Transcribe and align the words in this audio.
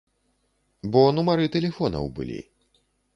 Бо 0.95 1.03
нумары 1.17 1.45
тэлефонаў 1.57 2.09
былі. 2.21 2.39